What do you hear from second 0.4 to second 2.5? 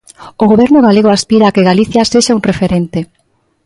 O Goberno galego aspira a que Galicia sexa un